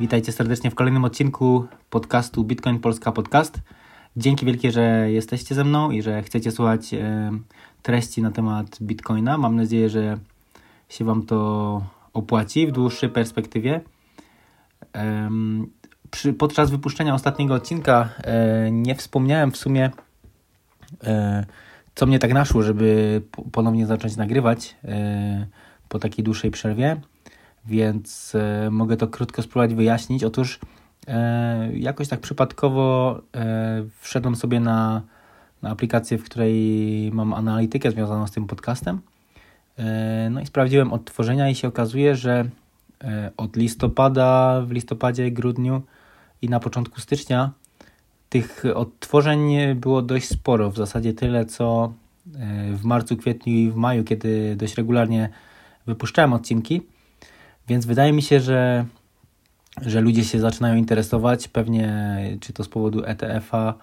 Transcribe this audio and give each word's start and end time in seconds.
Witajcie 0.00 0.32
serdecznie 0.32 0.70
w 0.70 0.74
kolejnym 0.74 1.04
odcinku 1.04 1.66
podcastu 1.90 2.44
Bitcoin 2.44 2.78
Polska 2.78 3.12
Podcast. 3.12 3.60
Dzięki 4.16 4.46
wielkie, 4.46 4.72
że 4.72 5.10
jesteście 5.10 5.54
ze 5.54 5.64
mną 5.64 5.90
i 5.90 6.02
że 6.02 6.22
chcecie 6.22 6.50
słuchać 6.50 6.94
e, 6.94 7.30
treści 7.82 8.22
na 8.22 8.30
temat 8.30 8.78
Bitcoina. 8.82 9.38
Mam 9.38 9.56
nadzieję, 9.56 9.88
że 9.88 10.18
się 10.88 11.04
Wam 11.04 11.26
to 11.26 11.82
opłaci 12.12 12.66
w 12.66 12.72
dłuższej 12.72 13.08
perspektywie. 13.08 13.80
Podczas 16.38 16.70
wypuszczenia 16.70 17.14
ostatniego 17.14 17.54
odcinka 17.54 18.08
e, 18.18 18.70
nie 18.70 18.94
wspomniałem 18.94 19.50
w 19.50 19.56
sumie, 19.56 19.90
e, 21.04 21.46
co 21.94 22.06
mnie 22.06 22.18
tak 22.18 22.32
naszło, 22.32 22.62
żeby 22.62 23.22
ponownie 23.52 23.86
zacząć 23.86 24.16
nagrywać 24.16 24.76
po 25.88 25.98
takiej 25.98 26.24
dłuższej 26.24 26.50
przerwie 26.50 27.00
więc 27.66 28.34
e, 28.34 28.70
mogę 28.70 28.96
to 28.96 29.08
krótko 29.08 29.42
spróbować 29.42 29.74
wyjaśnić. 29.74 30.24
Otóż 30.24 30.58
e, 31.06 31.70
jakoś 31.74 32.08
tak 32.08 32.20
przypadkowo 32.20 33.20
e, 33.36 33.84
wszedłem 34.00 34.36
sobie 34.36 34.60
na, 34.60 35.02
na 35.62 35.70
aplikację, 35.70 36.18
w 36.18 36.24
której 36.24 37.10
mam 37.12 37.34
analitykę 37.34 37.90
związaną 37.90 38.26
z 38.26 38.30
tym 38.30 38.46
podcastem. 38.46 39.00
No 40.30 40.40
i 40.40 40.46
sprawdziłem 40.46 40.92
odtworzenia 40.92 41.50
i 41.50 41.54
się 41.54 41.68
okazuje, 41.68 42.16
że 42.16 42.44
od 43.36 43.56
listopada, 43.56 44.60
w 44.66 44.70
listopadzie, 44.70 45.30
grudniu 45.30 45.82
i 46.42 46.48
na 46.48 46.60
początku 46.60 47.00
stycznia 47.00 47.50
tych 48.28 48.64
odtworzeń 48.74 49.74
było 49.74 50.02
dość 50.02 50.28
sporo. 50.28 50.70
W 50.70 50.76
zasadzie 50.76 51.14
tyle, 51.14 51.44
co 51.44 51.92
w 52.72 52.84
marcu, 52.84 53.16
kwietniu 53.16 53.52
i 53.52 53.70
w 53.70 53.76
maju, 53.76 54.04
kiedy 54.04 54.56
dość 54.56 54.74
regularnie 54.74 55.28
wypuszczałem 55.86 56.32
odcinki. 56.32 56.82
Więc 57.70 57.86
wydaje 57.86 58.12
mi 58.12 58.22
się, 58.22 58.40
że, 58.40 58.84
że 59.82 60.00
ludzie 60.00 60.24
się 60.24 60.40
zaczynają 60.40 60.76
interesować, 60.76 61.48
pewnie 61.48 62.18
czy 62.40 62.52
to 62.52 62.64
z 62.64 62.68
powodu 62.68 63.04
ETF-a, 63.04 63.74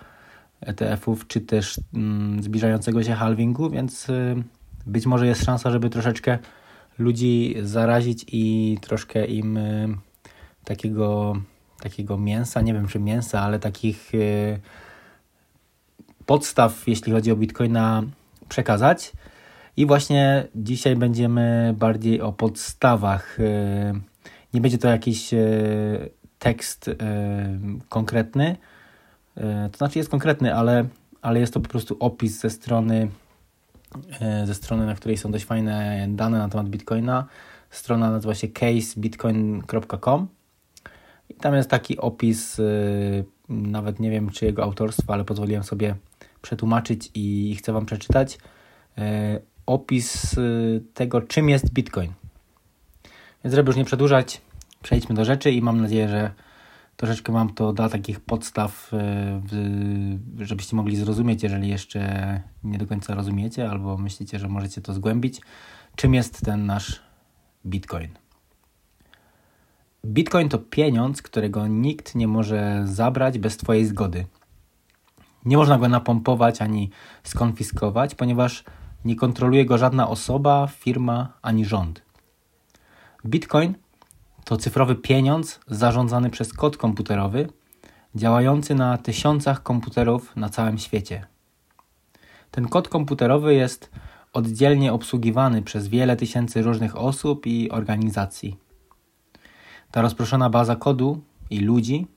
ETF-ów, 0.62 1.28
czy 1.28 1.42
też 1.42 1.80
mm, 1.94 2.44
zbliżającego 2.44 3.04
się 3.04 3.14
halvingu, 3.14 3.70
więc 3.70 4.10
y, 4.10 4.44
być 4.86 5.06
może 5.06 5.28
jest 5.28 5.46
szansa, 5.46 5.72
żeby 5.72 5.90
troszeczkę 5.90 6.38
ludzi 7.00 7.56
zarazić 7.62 8.26
i 8.28 8.78
troszkę 8.82 9.26
im 9.26 9.58
y, 9.58 9.88
takiego, 10.64 11.36
takiego 11.80 12.18
mięsa, 12.18 12.62
nie 12.62 12.74
wiem 12.74 12.88
czy 12.88 13.00
mięsa, 13.00 13.42
ale 13.42 13.60
takich 13.60 14.14
y, 14.14 14.60
podstaw, 16.26 16.88
jeśli 16.88 17.12
chodzi 17.12 17.32
o 17.32 17.36
Bitcoina, 17.36 18.04
przekazać. 18.50 19.12
I 19.78 19.86
właśnie 19.86 20.48
dzisiaj 20.56 20.96
będziemy 20.96 21.76
bardziej 21.78 22.22
o 22.22 22.34
podstawach. 22.34 23.40
E, 23.40 23.94
nie 24.54 24.62
będzie 24.62 24.78
to 24.78 24.88
jakiś 24.88 25.34
e, 25.34 25.38
tekst 26.40 26.88
e, 26.88 26.94
konkretny, 27.90 28.56
to 29.72 29.78
znaczy 29.78 30.00
jest 30.00 30.12
konkretny, 30.12 30.56
ale, 30.56 30.86
ale 31.22 31.40
jest 31.40 31.54
to 31.54 31.60
po 31.60 31.70
prostu 31.70 31.98
opis 32.00 32.40
ze 32.40 32.50
strony, 32.50 33.10
ze 34.46 34.56
strony, 34.56 34.86
na 34.86 34.96
której 34.96 35.18
są 35.18 35.32
dość 35.32 35.46
fajne 35.46 36.08
dane 36.10 36.38
na 36.38 36.50
temat 36.50 36.70
Bitcoina. 36.70 37.26
Strona 37.70 38.12
nazywa 38.12 38.36
się 38.36 38.48
casebitcoin.com 38.48 40.28
i 41.30 41.34
tam 41.34 41.56
jest 41.56 41.70
taki 41.70 41.98
opis, 41.98 42.62
nawet 43.50 44.00
nie 44.00 44.12
wiem 44.12 44.30
czy 44.30 44.46
jego 44.46 44.64
autorstwa, 44.64 45.14
ale 45.14 45.26
pozwoliłem 45.26 45.64
sobie 45.64 45.96
przetłumaczyć 46.42 47.12
i 47.14 47.56
chcę 47.60 47.74
Wam 47.74 47.86
przeczytać 47.86 48.38
opis 49.68 50.34
y, 50.38 50.84
tego, 50.94 51.22
czym 51.22 51.50
jest 51.50 51.74
Bitcoin. 51.74 52.14
Więc 53.44 53.56
żeby 53.56 53.70
już 53.70 53.78
nie 53.78 53.86
przedłużać, 53.86 54.42
przejdźmy 54.84 55.16
do 55.16 55.26
rzeczy 55.26 55.52
i 55.52 55.62
mam 55.62 55.82
nadzieję, 55.82 56.10
że 56.10 56.32
troszeczkę 56.96 57.34
Wam 57.34 57.54
to 57.54 57.74
da 57.74 57.90
takich 57.90 58.20
podstaw, 58.20 58.92
y, 60.40 60.46
żebyście 60.46 60.76
mogli 60.76 60.96
zrozumieć, 60.96 61.44
jeżeli 61.44 61.70
jeszcze 61.70 62.42
nie 62.64 62.78
do 62.78 62.88
końca 62.88 63.16
rozumiecie 63.16 63.70
albo 63.70 63.98
myślicie, 63.98 64.40
że 64.40 64.48
możecie 64.48 64.82
to 64.82 64.94
zgłębić, 64.94 65.42
czym 65.96 66.14
jest 66.14 66.46
ten 66.46 66.66
nasz 66.66 67.02
Bitcoin. 67.66 68.10
Bitcoin 70.06 70.50
to 70.50 70.60
pieniądz, 70.60 71.22
którego 71.22 71.68
nikt 71.68 72.16
nie 72.16 72.28
może 72.28 72.82
zabrać 72.86 73.40
bez 73.40 73.58
Twojej 73.58 73.86
zgody. 73.86 74.26
Nie 75.46 75.58
można 75.58 75.78
go 75.78 75.90
napompować 75.90 76.62
ani 76.62 76.90
skonfiskować, 77.24 78.16
ponieważ 78.16 78.64
nie 79.06 79.16
kontroluje 79.16 79.66
go 79.66 79.78
żadna 79.78 80.10
osoba, 80.10 80.68
firma 80.68 81.34
ani 81.42 81.66
rząd. 81.66 82.02
Bitcoin 83.26 83.74
to 84.46 84.58
cyfrowy 84.58 84.96
pieniądz 84.96 85.60
zarządzany 85.68 86.30
przez 86.30 86.54
kod 86.54 86.78
komputerowy, 86.78 87.50
działający 88.16 88.76
na 88.76 88.98
tysiącach 88.98 89.64
komputerów 89.64 90.36
na 90.36 90.50
całym 90.50 90.78
świecie. 90.78 91.28
Ten 92.52 92.68
kod 92.68 92.90
komputerowy 92.90 93.54
jest 93.54 93.92
oddzielnie 94.34 94.94
obsługiwany 94.94 95.62
przez 95.62 95.88
wiele 95.88 96.16
tysięcy 96.16 96.62
różnych 96.62 96.98
osób 96.98 97.46
i 97.46 97.72
organizacji. 97.72 98.58
Ta 99.92 100.02
rozproszona 100.02 100.50
baza 100.50 100.76
kodu 100.76 101.22
i 101.50 101.60
ludzi 101.60 102.08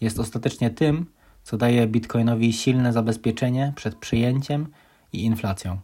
jest 0.00 0.18
ostatecznie 0.18 0.70
tym, 0.70 1.06
co 1.42 1.56
daje 1.56 1.86
Bitcoinowi 1.86 2.52
silne 2.52 2.92
zabezpieczenie 2.92 3.72
przed 3.76 3.94
przyjęciem 3.94 4.66
i 5.12 5.24
inflacją. 5.24 5.78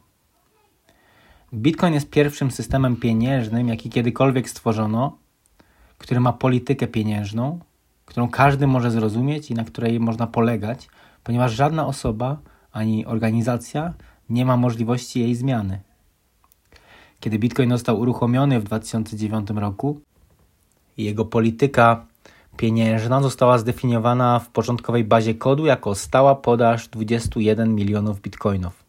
Bitcoin 1.54 1.94
jest 1.94 2.10
pierwszym 2.10 2.50
systemem 2.50 2.96
pieniężnym, 2.96 3.68
jaki 3.68 3.90
kiedykolwiek 3.90 4.50
stworzono, 4.50 5.18
który 5.98 6.20
ma 6.20 6.32
politykę 6.32 6.86
pieniężną, 6.86 7.60
którą 8.06 8.28
każdy 8.28 8.66
może 8.66 8.90
zrozumieć 8.90 9.50
i 9.50 9.54
na 9.54 9.64
której 9.64 10.00
można 10.00 10.26
polegać, 10.26 10.88
ponieważ 11.24 11.52
żadna 11.52 11.86
osoba 11.86 12.38
ani 12.72 13.06
organizacja 13.06 13.94
nie 14.30 14.44
ma 14.44 14.56
możliwości 14.56 15.20
jej 15.20 15.34
zmiany. 15.34 15.80
Kiedy 17.20 17.38
Bitcoin 17.38 17.70
został 17.70 18.00
uruchomiony 18.00 18.60
w 18.60 18.64
2009 18.64 19.50
roku, 19.50 20.00
jego 20.96 21.24
polityka 21.24 22.06
pieniężna 22.56 23.22
została 23.22 23.58
zdefiniowana 23.58 24.38
w 24.38 24.48
początkowej 24.48 25.04
bazie 25.04 25.34
kodu 25.34 25.66
jako 25.66 25.94
stała 25.94 26.34
podaż 26.34 26.88
21 26.88 27.74
milionów 27.74 28.20
bitcoinów. 28.20 28.85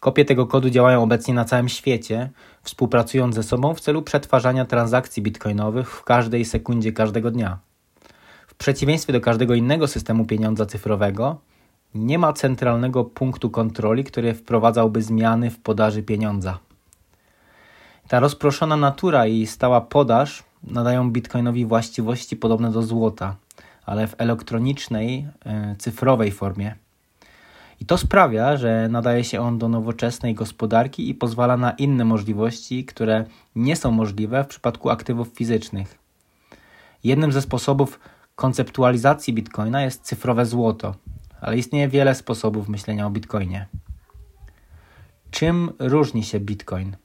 Kopie 0.00 0.24
tego 0.24 0.46
kodu 0.46 0.70
działają 0.70 1.02
obecnie 1.02 1.34
na 1.34 1.44
całym 1.44 1.68
świecie, 1.68 2.30
współpracując 2.62 3.34
ze 3.34 3.42
sobą 3.42 3.74
w 3.74 3.80
celu 3.80 4.02
przetwarzania 4.02 4.64
transakcji 4.64 5.22
bitcoinowych 5.22 5.90
w 5.90 6.04
każdej 6.04 6.44
sekundzie 6.44 6.92
każdego 6.92 7.30
dnia. 7.30 7.58
W 8.46 8.54
przeciwieństwie 8.54 9.12
do 9.12 9.20
każdego 9.20 9.54
innego 9.54 9.88
systemu 9.88 10.24
pieniądza 10.24 10.66
cyfrowego, 10.66 11.40
nie 11.94 12.18
ma 12.18 12.32
centralnego 12.32 13.04
punktu 13.04 13.50
kontroli, 13.50 14.04
który 14.04 14.34
wprowadzałby 14.34 15.02
zmiany 15.02 15.50
w 15.50 15.58
podaży 15.58 16.02
pieniądza. 16.02 16.58
Ta 18.08 18.20
rozproszona 18.20 18.76
natura 18.76 19.26
i 19.26 19.46
stała 19.46 19.80
podaż 19.80 20.42
nadają 20.62 21.10
bitcoinowi 21.10 21.66
właściwości 21.66 22.36
podobne 22.36 22.70
do 22.70 22.82
złota, 22.82 23.36
ale 23.86 24.06
w 24.06 24.14
elektronicznej, 24.18 25.28
e, 25.44 25.76
cyfrowej 25.78 26.32
formie. 26.32 26.74
I 27.80 27.84
to 27.84 27.98
sprawia, 27.98 28.56
że 28.56 28.88
nadaje 28.90 29.24
się 29.24 29.40
on 29.40 29.58
do 29.58 29.68
nowoczesnej 29.68 30.34
gospodarki 30.34 31.08
i 31.08 31.14
pozwala 31.14 31.56
na 31.56 31.70
inne 31.70 32.04
możliwości, 32.04 32.84
które 32.84 33.24
nie 33.54 33.76
są 33.76 33.90
możliwe 33.90 34.44
w 34.44 34.46
przypadku 34.46 34.90
aktywów 34.90 35.28
fizycznych. 35.28 35.98
Jednym 37.04 37.32
ze 37.32 37.42
sposobów 37.42 38.00
konceptualizacji 38.34 39.34
bitcoina 39.34 39.82
jest 39.82 40.02
cyfrowe 40.02 40.46
złoto, 40.46 40.94
ale 41.40 41.58
istnieje 41.58 41.88
wiele 41.88 42.14
sposobów 42.14 42.68
myślenia 42.68 43.06
o 43.06 43.10
bitcoinie. 43.10 43.66
Czym 45.30 45.72
różni 45.78 46.24
się 46.24 46.40
bitcoin? 46.40 46.96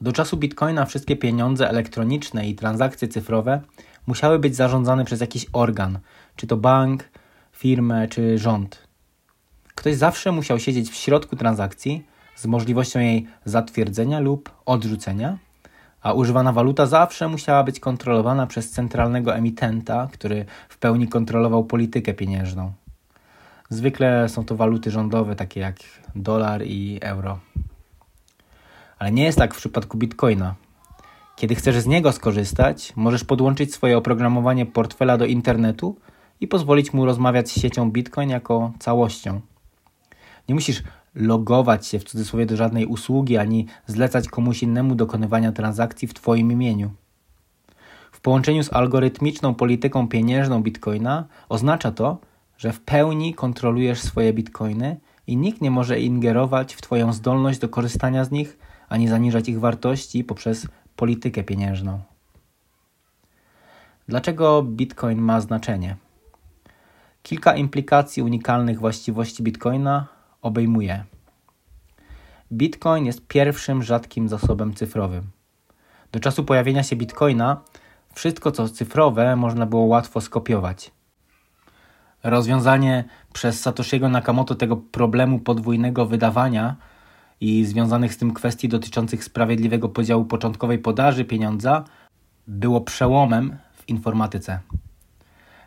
Do 0.00 0.12
czasu 0.12 0.36
bitcoina 0.36 0.84
wszystkie 0.86 1.16
pieniądze 1.16 1.68
elektroniczne 1.68 2.48
i 2.48 2.54
transakcje 2.54 3.08
cyfrowe 3.08 3.60
musiały 4.06 4.38
być 4.38 4.56
zarządzane 4.56 5.04
przez 5.04 5.20
jakiś 5.20 5.46
organ, 5.52 5.98
czy 6.36 6.46
to 6.46 6.56
bank, 6.56 7.04
firmę 7.52 8.08
czy 8.08 8.38
rząd. 8.38 8.83
Ktoś 9.84 9.96
zawsze 9.96 10.32
musiał 10.32 10.58
siedzieć 10.58 10.90
w 10.90 10.94
środku 10.94 11.36
transakcji 11.36 12.06
z 12.34 12.46
możliwością 12.46 13.00
jej 13.00 13.26
zatwierdzenia 13.44 14.20
lub 14.20 14.50
odrzucenia, 14.66 15.38
a 16.02 16.12
używana 16.12 16.52
waluta 16.52 16.86
zawsze 16.86 17.28
musiała 17.28 17.64
być 17.64 17.80
kontrolowana 17.80 18.46
przez 18.46 18.70
centralnego 18.70 19.36
emitenta, 19.36 20.08
który 20.12 20.44
w 20.68 20.78
pełni 20.78 21.08
kontrolował 21.08 21.64
politykę 21.64 22.14
pieniężną. 22.14 22.72
Zwykle 23.68 24.28
są 24.28 24.44
to 24.44 24.56
waluty 24.56 24.90
rządowe, 24.90 25.36
takie 25.36 25.60
jak 25.60 25.76
dolar 26.14 26.62
i 26.66 26.98
euro. 27.02 27.38
Ale 28.98 29.12
nie 29.12 29.24
jest 29.24 29.38
tak 29.38 29.54
w 29.54 29.58
przypadku 29.58 29.98
bitcoina. 29.98 30.54
Kiedy 31.36 31.54
chcesz 31.54 31.80
z 31.80 31.86
niego 31.86 32.12
skorzystać, 32.12 32.92
możesz 32.96 33.24
podłączyć 33.24 33.74
swoje 33.74 33.98
oprogramowanie 33.98 34.66
portfela 34.66 35.18
do 35.18 35.24
internetu 35.26 35.96
i 36.40 36.48
pozwolić 36.48 36.92
mu 36.92 37.04
rozmawiać 37.04 37.50
z 37.50 37.60
siecią 37.60 37.90
Bitcoin 37.90 38.30
jako 38.30 38.72
całością. 38.78 39.40
Nie 40.48 40.54
musisz 40.54 40.82
logować 41.14 41.86
się 41.86 41.98
w 41.98 42.04
cudzysłowie 42.04 42.46
do 42.46 42.56
żadnej 42.56 42.86
usługi 42.86 43.36
ani 43.36 43.66
zlecać 43.86 44.28
komuś 44.28 44.62
innemu 44.62 44.94
dokonywania 44.94 45.52
transakcji 45.52 46.08
w 46.08 46.14
Twoim 46.14 46.52
imieniu. 46.52 46.90
W 48.12 48.20
połączeniu 48.20 48.62
z 48.62 48.72
algorytmiczną 48.72 49.54
polityką 49.54 50.08
pieniężną 50.08 50.62
bitcoina 50.62 51.24
oznacza 51.48 51.90
to, 51.90 52.18
że 52.58 52.72
w 52.72 52.80
pełni 52.80 53.34
kontrolujesz 53.34 54.00
swoje 54.00 54.32
bitcoiny 54.32 54.96
i 55.26 55.36
nikt 55.36 55.60
nie 55.60 55.70
może 55.70 56.00
ingerować 56.00 56.74
w 56.74 56.82
Twoją 56.82 57.12
zdolność 57.12 57.58
do 57.58 57.68
korzystania 57.68 58.24
z 58.24 58.30
nich 58.30 58.58
ani 58.88 59.08
zaniżać 59.08 59.48
ich 59.48 59.60
wartości 59.60 60.24
poprzez 60.24 60.66
politykę 60.96 61.44
pieniężną. 61.44 62.00
Dlaczego 64.08 64.62
bitcoin 64.62 65.18
ma 65.18 65.40
znaczenie? 65.40 65.96
Kilka 67.22 67.54
implikacji 67.54 68.22
unikalnych 68.22 68.78
właściwości 68.78 69.42
bitcoina 69.42 70.13
obejmuje. 70.44 71.04
Bitcoin 72.52 73.06
jest 73.06 73.26
pierwszym 73.26 73.82
rzadkim 73.82 74.28
zasobem 74.28 74.74
cyfrowym. 74.74 75.30
Do 76.12 76.20
czasu 76.20 76.44
pojawienia 76.44 76.82
się 76.82 76.96
bitcoina 76.96 77.60
wszystko 78.14 78.52
co 78.52 78.68
cyfrowe 78.68 79.36
można 79.36 79.66
było 79.66 79.82
łatwo 79.82 80.20
skopiować. 80.20 80.90
Rozwiązanie 82.22 83.04
przez 83.32 83.60
Satoshiego 83.60 84.08
Nakamoto 84.08 84.54
tego 84.54 84.76
problemu 84.76 85.38
podwójnego 85.38 86.06
wydawania 86.06 86.76
i 87.40 87.64
związanych 87.64 88.14
z 88.14 88.16
tym 88.16 88.34
kwestii 88.34 88.68
dotyczących 88.68 89.24
sprawiedliwego 89.24 89.88
podziału 89.88 90.24
początkowej 90.24 90.78
podaży 90.78 91.24
pieniądza 91.24 91.84
było 92.46 92.80
przełomem 92.80 93.56
w 93.74 93.88
informatyce. 93.88 94.60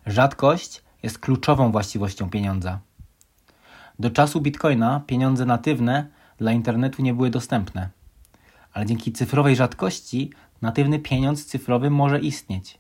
Rzadkość 0.06 0.83
jest 1.03 1.19
kluczową 1.19 1.71
właściwością 1.71 2.29
pieniądza. 2.29 2.79
Do 3.99 4.09
czasu 4.09 4.41
bitcoina 4.41 4.99
pieniądze 5.07 5.45
natywne 5.45 6.07
dla 6.38 6.51
internetu 6.51 7.01
nie 7.01 7.13
były 7.13 7.29
dostępne, 7.29 7.89
ale 8.73 8.85
dzięki 8.85 9.11
cyfrowej 9.11 9.55
rzadkości 9.55 10.31
natywny 10.61 10.99
pieniądz 10.99 11.45
cyfrowy 11.45 11.89
może 11.89 12.19
istnieć. 12.19 12.79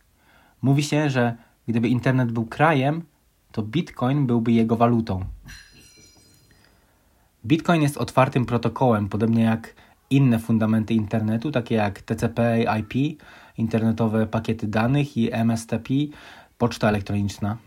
Mówi 0.61 0.83
się, 0.83 1.09
że 1.09 1.35
gdyby 1.67 1.87
internet 1.87 2.31
był 2.31 2.45
krajem, 2.45 3.03
to 3.51 3.63
bitcoin 3.63 4.27
byłby 4.27 4.51
jego 4.51 4.75
walutą. 4.75 5.25
Bitcoin 7.45 7.81
jest 7.81 7.97
otwartym 7.97 8.45
protokołem, 8.45 9.09
podobnie 9.09 9.43
jak 9.43 9.75
inne 10.09 10.39
fundamenty 10.39 10.93
internetu, 10.93 11.51
takie 11.51 11.75
jak 11.75 12.01
TCP/IP, 12.01 13.21
internetowe 13.57 14.27
pakiety 14.27 14.67
danych 14.67 15.17
i 15.17 15.33
MSTP, 15.33 15.93
poczta 16.57 16.89
elektroniczna. 16.89 17.57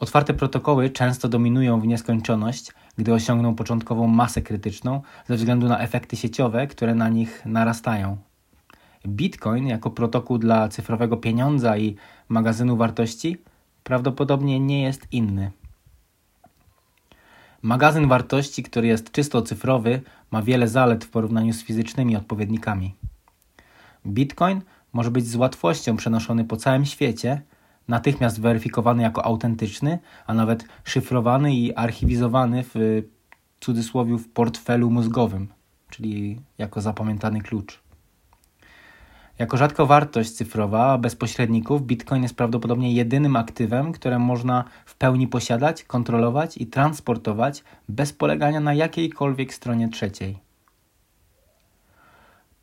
Otwarte 0.00 0.34
protokoły 0.34 0.90
często 0.90 1.28
dominują 1.28 1.80
w 1.80 1.86
nieskończoność, 1.86 2.72
gdy 2.98 3.14
osiągną 3.14 3.54
początkową 3.54 4.06
masę 4.06 4.42
krytyczną 4.42 5.02
ze 5.28 5.36
względu 5.36 5.68
na 5.68 5.78
efekty 5.78 6.16
sieciowe, 6.16 6.66
które 6.66 6.94
na 6.94 7.08
nich 7.08 7.42
narastają. 7.46 8.16
Bitcoin 9.06 9.66
jako 9.66 9.90
protokół 9.90 10.38
dla 10.38 10.68
cyfrowego 10.68 11.16
pieniądza 11.16 11.76
i 11.76 11.96
magazynu 12.28 12.76
wartości 12.76 13.36
prawdopodobnie 13.84 14.60
nie 14.60 14.82
jest 14.82 15.06
inny. 15.12 15.50
Magazyn 17.62 18.08
wartości, 18.08 18.62
który 18.62 18.86
jest 18.86 19.12
czysto 19.12 19.42
cyfrowy, 19.42 20.02
ma 20.30 20.42
wiele 20.42 20.68
zalet 20.68 21.04
w 21.04 21.10
porównaniu 21.10 21.52
z 21.52 21.62
fizycznymi 21.62 22.16
odpowiednikami. 22.16 22.94
Bitcoin 24.06 24.60
może 24.92 25.10
być 25.10 25.26
z 25.26 25.36
łatwością 25.36 25.96
przenoszony 25.96 26.44
po 26.44 26.56
całym 26.56 26.86
świecie, 26.86 27.42
natychmiast 27.90 28.40
weryfikowany 28.40 29.02
jako 29.02 29.24
autentyczny, 29.24 29.98
a 30.26 30.34
nawet 30.34 30.64
szyfrowany 30.84 31.54
i 31.54 31.74
archiwizowany 31.74 32.64
w 32.74 33.02
cudzysłowie 33.60 34.18
w 34.18 34.28
portfelu 34.28 34.90
mózgowym, 34.90 35.48
czyli 35.90 36.40
jako 36.58 36.80
zapamiętany 36.80 37.40
klucz. 37.40 37.80
Jako 39.38 39.56
rzadko 39.56 39.86
wartość 39.86 40.30
cyfrowa 40.30 40.98
bez 40.98 41.16
pośredników, 41.16 41.82
Bitcoin 41.82 42.22
jest 42.22 42.36
prawdopodobnie 42.36 42.92
jedynym 42.92 43.36
aktywem, 43.36 43.92
które 43.92 44.18
można 44.18 44.64
w 44.84 44.94
pełni 44.96 45.28
posiadać, 45.28 45.84
kontrolować 45.84 46.56
i 46.56 46.66
transportować 46.66 47.64
bez 47.88 48.12
polegania 48.12 48.60
na 48.60 48.74
jakiejkolwiek 48.74 49.54
stronie 49.54 49.88
trzeciej. 49.88 50.38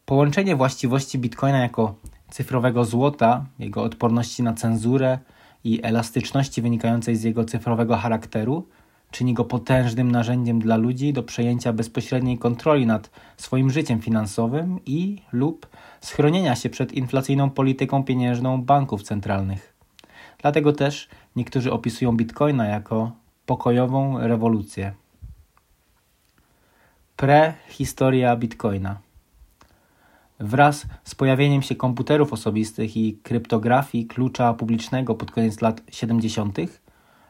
Połączenie 0.06 0.56
właściwości 0.56 1.19
Bitcoina 1.19 1.59
jako 1.59 1.95
cyfrowego 2.29 2.85
złota, 2.85 3.45
jego 3.59 3.83
odporności 3.83 4.44
na 4.44 4.53
cenzurę 4.53 5.19
i 5.63 5.79
elastyczności 5.83 6.62
wynikającej 6.62 7.15
z 7.15 7.24
jego 7.24 7.45
cyfrowego 7.45 7.97
charakteru 7.97 8.68
czyni 9.12 9.33
go 9.33 9.45
potężnym 9.45 10.12
narzędziem 10.12 10.59
dla 10.59 10.77
ludzi 10.77 11.13
do 11.13 11.24
przejęcia 11.24 11.74
bezpośredniej 11.74 12.38
kontroli 12.38 12.85
nad 12.85 13.09
swoim 13.38 13.69
życiem 13.69 14.01
finansowym 14.01 14.79
i 14.85 15.21
lub 15.31 15.68
schronienia 16.01 16.56
się 16.56 16.69
przed 16.69 16.94
inflacyjną 16.94 17.50
polityką 17.50 18.03
pieniężną 18.03 18.62
banków 18.62 19.03
centralnych. 19.03 19.73
Dlatego 20.41 20.73
też 20.73 21.09
niektórzy 21.35 21.71
opisują 21.71 22.18
bitcoina 22.18 22.65
jako 22.65 23.12
pokojową 23.45 24.19
rewolucję. 24.19 24.94
Prehistoria 27.15 28.35
bitcoina. 28.35 29.06
Wraz 30.39 30.86
z 31.04 31.16
pojawieniem 31.16 31.62
się 31.62 31.75
komputerów 31.75 32.34
osobistych 32.34 32.98
i 32.98 33.18
kryptografii 33.24 34.06
klucza 34.06 34.54
publicznego 34.54 35.16
pod 35.16 35.31
koniec 35.31 35.62
lat 35.62 35.81
70., 35.92 36.57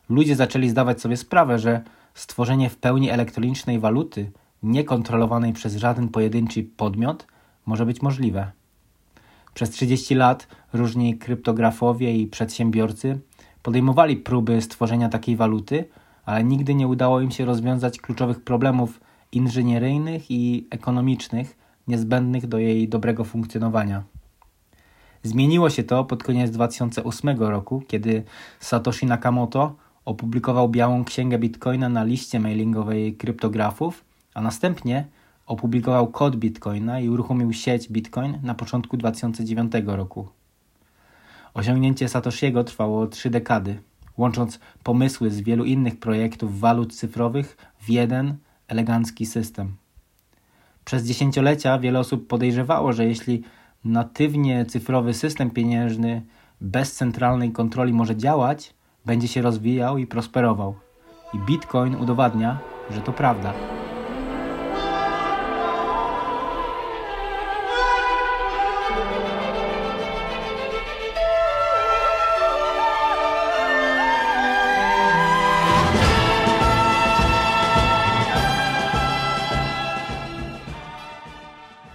ludzie 0.09 0.35
zaczęli 0.35 0.69
zdawać 0.69 1.01
sobie 1.01 1.17
sprawę, 1.17 1.59
że 1.59 1.81
stworzenie 2.13 2.69
w 2.69 2.77
pełni 2.77 3.09
elektronicznej 3.09 3.79
waluty, 3.79 4.31
niekontrolowanej 4.63 5.53
przez 5.53 5.75
żaden 5.75 6.09
pojedynczy 6.09 6.63
podmiot, 6.63 7.27
może 7.65 7.85
być 7.85 8.01
możliwe. 8.01 8.51
Przez 9.53 9.69
30 9.69 10.15
lat 10.15 10.47
różni 10.73 11.17
kryptografowie 11.17 12.17
i 12.17 12.27
przedsiębiorcy 12.27 13.19
podejmowali 13.63 14.17
próby 14.17 14.61
stworzenia 14.61 15.09
takiej 15.09 15.35
waluty, 15.35 15.85
ale 16.25 16.43
nigdy 16.43 16.75
nie 16.75 16.87
udało 16.87 17.21
im 17.21 17.31
się 17.31 17.45
rozwiązać 17.45 17.99
kluczowych 17.99 18.43
problemów 18.43 18.99
inżynieryjnych 19.31 20.31
i 20.31 20.67
ekonomicznych 20.69 21.66
niezbędnych 21.87 22.47
do 22.47 22.57
jej 22.57 22.89
dobrego 22.89 23.23
funkcjonowania. 23.23 24.03
Zmieniło 25.23 25.69
się 25.69 25.83
to 25.83 26.05
pod 26.05 26.23
koniec 26.23 26.51
2008 26.51 27.39
roku, 27.39 27.83
kiedy 27.87 28.23
Satoshi 28.59 29.05
Nakamoto 29.05 29.75
opublikował 30.05 30.69
białą 30.69 31.03
księgę 31.05 31.39
Bitcoina 31.39 31.89
na 31.89 32.03
liście 32.03 32.39
mailingowej 32.39 33.15
kryptografów, 33.15 34.05
a 34.33 34.41
następnie 34.41 35.05
opublikował 35.45 36.07
kod 36.07 36.35
Bitcoina 36.35 36.99
i 36.99 37.09
uruchomił 37.09 37.53
sieć 37.53 37.89
Bitcoin 37.89 38.39
na 38.43 38.53
początku 38.53 38.97
2009 38.97 39.71
roku. 39.85 40.27
Osiągnięcie 41.53 42.09
Satoshiego 42.09 42.63
trwało 42.63 43.07
trzy 43.07 43.29
dekady, 43.29 43.79
łącząc 44.17 44.59
pomysły 44.83 45.31
z 45.31 45.41
wielu 45.41 45.65
innych 45.65 45.99
projektów 45.99 46.59
walut 46.59 46.95
cyfrowych 46.95 47.57
w 47.79 47.89
jeden 47.89 48.37
elegancki 48.67 49.25
system. 49.25 49.75
Przez 50.87 51.03
dziesięciolecia 51.03 51.79
wiele 51.79 51.99
osób 51.99 52.27
podejrzewało, 52.27 52.93
że 52.93 53.05
jeśli 53.05 53.43
natywnie 53.85 54.65
cyfrowy 54.65 55.13
system 55.13 55.49
pieniężny 55.49 56.21
bez 56.61 56.93
centralnej 56.93 57.51
kontroli 57.51 57.93
może 57.93 58.15
działać, 58.15 58.73
będzie 59.05 59.27
się 59.27 59.41
rozwijał 59.41 59.97
i 59.97 60.07
prosperował. 60.07 60.75
I 61.33 61.39
Bitcoin 61.39 61.95
udowadnia, 61.95 62.59
że 62.91 63.01
to 63.01 63.13
prawda. 63.13 63.53